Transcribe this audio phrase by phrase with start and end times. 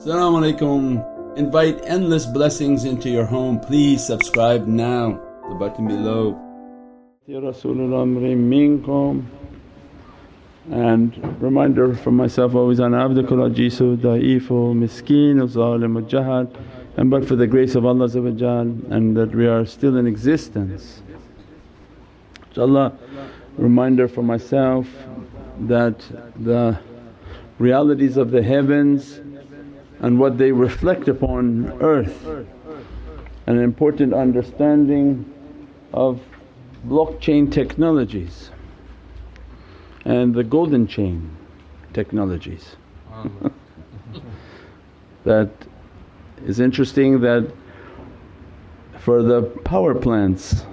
[0.00, 1.36] Assalamu alaikum.
[1.36, 3.60] Invite endless blessings into your home.
[3.60, 6.40] Please subscribe now, the button below.
[10.70, 16.48] And reminder for myself always ana abdukul ajizu da'ifu miskeen zalim jahad
[16.96, 18.08] and but for the grace of Allah
[18.90, 21.02] and that we are still in existence.
[22.54, 22.96] InshaAllah
[23.58, 24.86] reminder for myself
[25.58, 26.00] that
[26.42, 26.78] the
[27.58, 29.20] realities of the heavens
[30.00, 32.26] and what they reflect upon earth
[33.46, 35.24] an important understanding
[35.92, 36.20] of
[36.86, 38.50] blockchain technologies
[40.04, 41.36] and the golden chain
[41.92, 42.76] technologies.
[45.24, 45.50] that
[46.46, 47.50] is interesting that
[48.98, 50.64] for the power plants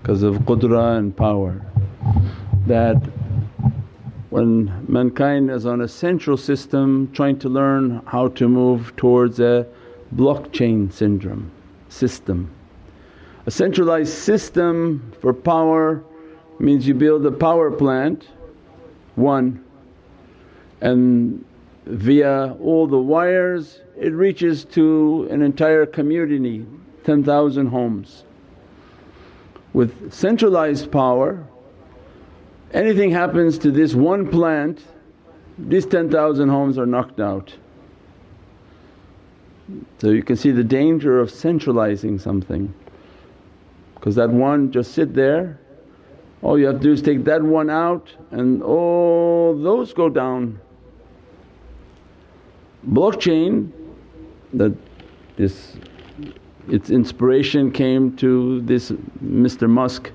[0.00, 1.64] because of qudra and power
[2.66, 2.96] that
[4.32, 9.66] when mankind is on a central system trying to learn how to move towards a
[10.16, 11.50] blockchain syndrome
[11.90, 12.50] system.
[13.44, 16.02] A centralized system for power
[16.58, 18.26] means you build a power plant,
[19.16, 19.62] one,
[20.80, 21.44] and
[21.84, 26.64] via all the wires it reaches to an entire community,
[27.04, 28.24] 10,000 homes.
[29.74, 31.46] With centralized power
[32.72, 34.82] Anything happens to this one plant,
[35.58, 37.54] these 10,000 homes are knocked out.
[39.98, 42.72] So you can see the danger of centralizing something
[43.94, 45.60] because that one just sit there,
[46.42, 50.60] all you have to do is take that one out and all those go down.
[52.88, 53.70] Blockchain
[54.54, 54.74] that
[55.36, 55.76] this
[56.68, 58.90] its inspiration came to this
[59.24, 59.68] Mr.
[59.68, 60.10] Musk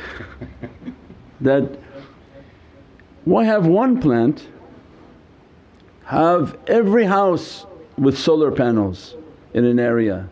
[1.40, 1.78] that
[3.24, 4.48] why have one plant,
[6.04, 9.14] have every house with solar panels
[9.54, 10.28] in an area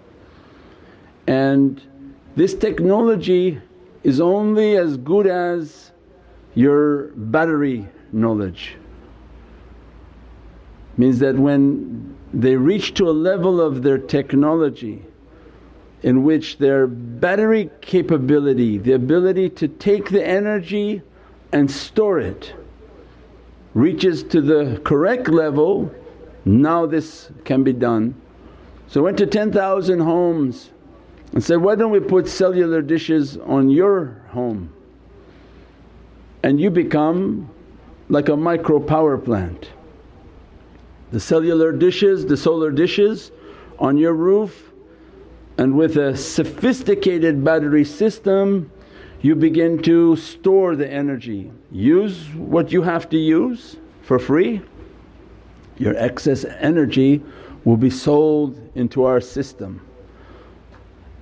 [1.29, 1.83] and
[2.37, 3.61] this technology
[4.03, 5.93] is only as good as
[6.55, 8.77] your battery knowledge.
[10.97, 15.05] Means that when they reach to a level of their technology
[16.03, 21.03] in which their battery capability, the ability to take the energy
[21.53, 22.55] and store it
[23.75, 25.93] reaches to the correct level,
[26.45, 28.15] now this can be done.
[28.89, 30.71] So went to 10,000 homes
[31.33, 34.73] and said, why don't we put cellular dishes on your home
[36.43, 37.51] and you become
[38.09, 39.69] like a micro power plant.
[41.11, 43.31] The cellular dishes, the solar dishes
[43.79, 44.68] on your roof
[45.59, 48.71] and with a sophisticated battery system
[49.21, 51.51] you begin to store the energy.
[51.73, 54.63] Use what you have to use for free,
[55.77, 57.23] your excess energy
[57.65, 59.85] will be sold into our system.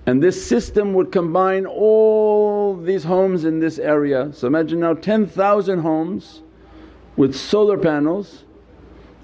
[0.05, 4.33] And this system would combine all these homes in this area.
[4.33, 6.43] So imagine now 10,000 homes
[7.17, 8.45] with solar panels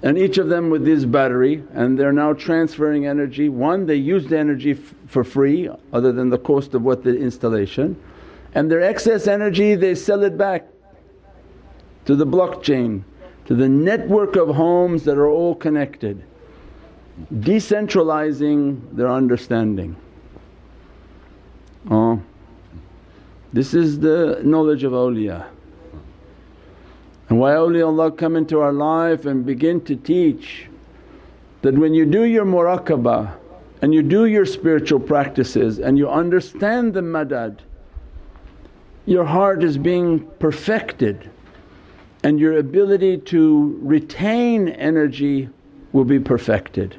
[0.03, 3.49] and each of them with this battery and they're now transferring energy.
[3.49, 7.95] One they use the energy for free other than the cost of what the installation
[8.53, 10.67] and their excess energy they sell it back
[12.05, 13.03] to the blockchain,
[13.45, 16.23] to the network of homes that are all connected,
[17.33, 19.95] decentralizing their understanding.
[21.89, 22.21] Oh,
[23.53, 25.47] this is the knowledge of awliya.
[27.33, 30.67] And why awliyaullah come into our life and begin to teach
[31.63, 33.33] that when you do your muraqabah
[33.81, 37.57] and you do your spiritual practices and you understand the madad,
[39.07, 41.31] your heart is being perfected
[42.21, 45.49] and your ability to retain energy
[45.91, 46.95] will be perfected.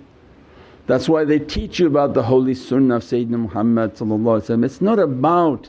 [0.88, 5.68] That's why they teach you about the holy sunnah of Sayyidina Muhammad It's not about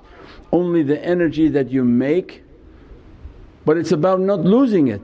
[0.52, 2.42] only the energy that you make
[3.66, 5.02] but it's about not losing it.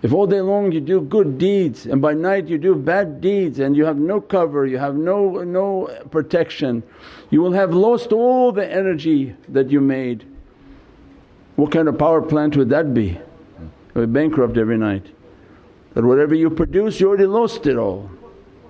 [0.00, 3.58] If all day long you do good deeds and by night you do bad deeds
[3.58, 6.84] and you have no cover, you have no, no protection,
[7.30, 10.24] you will have lost all the energy that you made.
[11.56, 13.18] What kind of power plant would that be?
[13.94, 15.06] You'll be bankrupt every night.
[15.94, 18.08] That whatever you produce you already lost it all.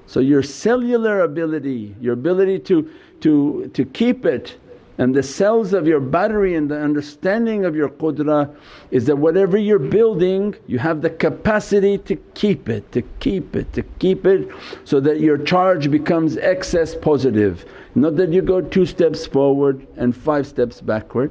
[0.06, 2.90] So your cellular ability, your ability to,
[3.20, 4.56] to, to keep it
[4.98, 8.54] and the cells of your battery and the understanding of your qudra
[8.90, 13.72] is that whatever you're building you have the capacity to keep it, to keep it,
[13.72, 14.50] to keep it
[14.84, 17.64] so that your charge becomes excess positive.
[17.94, 21.30] Not that you go two steps forward and five steps backward.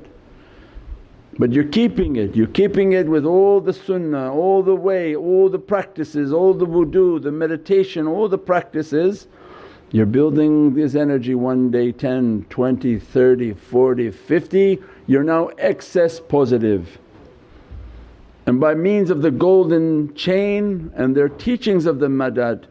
[1.40, 5.50] But you're keeping it, you're keeping it with all the sunnah, all the way, all
[5.50, 9.28] the practices, all the wudu, the meditation, all the practices.
[9.92, 16.98] You're building this energy one day 10, 20, 30, 40, 50, you're now excess positive.
[18.46, 22.66] And by means of the golden chain and their teachings of the madad,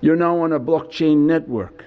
[0.00, 1.84] you're now on a blockchain network.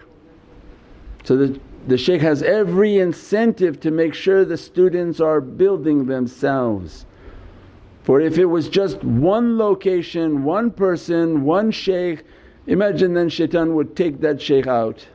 [1.24, 7.06] So the the shaykh has every incentive to make sure the students are building themselves.
[8.04, 12.26] For if it was just one location, one person, one shaykh,
[12.68, 15.08] imagine then shaitan would take that shaykh out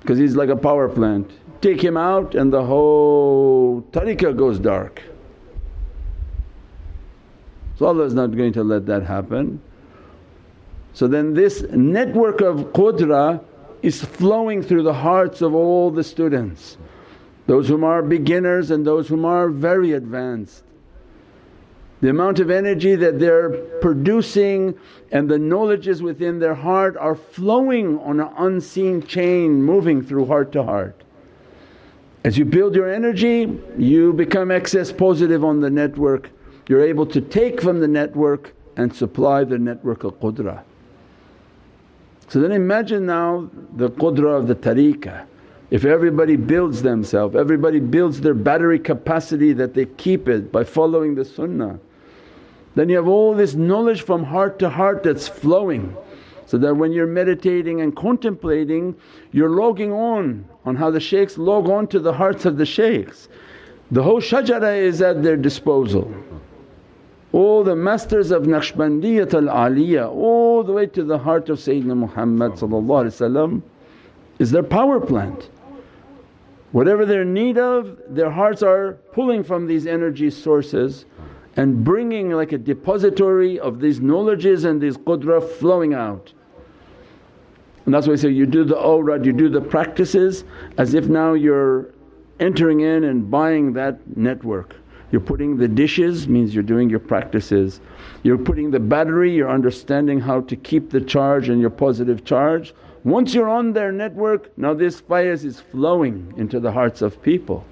[0.00, 1.30] because he's like a power plant.
[1.60, 5.02] Take him out and the whole tariqah goes dark.
[7.78, 9.60] So Allah is not going to let that happen.
[10.94, 13.40] So then this network of qudra
[13.82, 16.76] is flowing through the hearts of all the students,
[17.46, 20.64] those whom are beginners and those whom are very advanced.
[22.00, 23.50] The amount of energy that they're
[23.80, 24.78] producing
[25.10, 30.52] and the knowledges within their heart are flowing on an unseen chain moving through heart
[30.52, 31.02] to heart.
[32.24, 36.30] As you build your energy you become excess positive on the network,
[36.68, 40.62] you're able to take from the network and supply the network of qudra.
[42.28, 45.24] So then imagine now the qudra of the tariqah.
[45.70, 51.14] If everybody builds themselves, everybody builds their battery capacity that they keep it by following
[51.14, 51.80] the sunnah.
[52.74, 55.96] Then you have all this knowledge from heart to heart that's flowing
[56.46, 58.96] so that when you're meditating and contemplating
[59.32, 63.28] you're logging on on how the shaykhs log on to the hearts of the shaykhs.
[63.90, 66.12] The whole shajara is at their disposal.
[67.32, 72.52] All the masters of Naqshbandiyat al-Aliyah all the way to the heart of Sayyidina Muhammad
[74.38, 75.50] is their power plant.
[76.72, 81.04] Whatever they're in need of their hearts are pulling from these energy sources
[81.58, 86.32] and bringing like a depository of these knowledges and these qudra flowing out.
[87.84, 90.44] And that's why I say you do the awrad, you do the practices
[90.76, 91.92] as if now you're
[92.38, 94.76] entering in and buying that network.
[95.10, 97.80] You're putting the dishes means you're doing your practices.
[98.22, 102.72] You're putting the battery, you're understanding how to keep the charge and your positive charge.
[103.02, 107.64] Once you're on their network now this faiz is flowing into the hearts of people.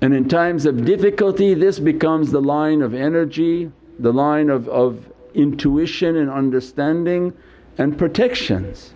[0.00, 5.10] And in times of difficulty this becomes the line of energy, the line of, of
[5.34, 7.32] intuition and understanding
[7.78, 8.94] and protections.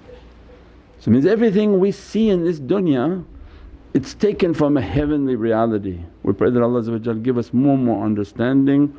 [1.01, 3.25] So means everything we see in this dunya
[3.95, 6.01] it's taken from a heavenly reality.
[6.25, 8.93] We pray that Allah give us more and more understanding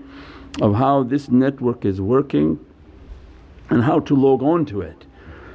[0.62, 2.66] of how this network is working
[3.70, 5.06] and how to log on to it,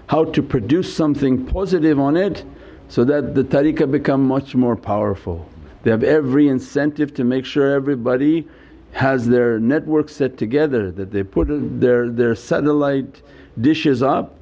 [0.08, 2.44] how to produce something positive on it
[2.88, 5.48] so that the tariqah become much more powerful.
[5.82, 8.46] They have every incentive to make sure everybody
[8.92, 11.48] has their network set together that they put
[11.80, 13.22] their, their satellite
[13.60, 14.36] dishes up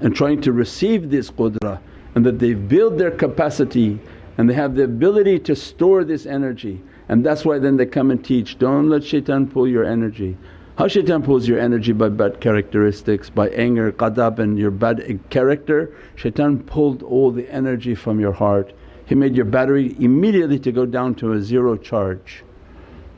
[0.00, 1.80] and trying to receive this qudra
[2.14, 3.98] and that they build their capacity
[4.38, 6.80] and they have the ability to store this energy
[7.10, 10.36] and that's why then they come and teach, don't let shaitan pull your energy.
[10.78, 15.92] How shaitan pulls your energy by bad characteristics, by anger, qadab and your bad character.
[16.14, 18.72] Shaitan pulled all the energy from your heart.
[19.10, 22.44] He made your battery immediately to go down to a zero charge.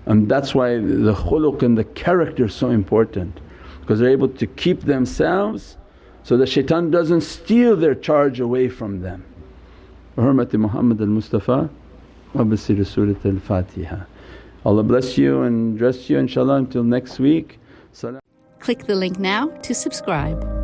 [0.06, 3.40] And that's why the khuluq and the character is so important
[3.80, 5.76] because they're able to keep themselves
[6.22, 9.22] so that shaitan doesn't steal their charge away from them.
[10.16, 11.68] Hurmati Muhammad al-Mustafa
[12.32, 14.06] wa basir Surat al-Fatiha.
[14.64, 17.60] Allah bless you and dress you inshaAllah until next week.
[17.92, 18.22] Salam.
[18.60, 20.61] Click the link now to subscribe.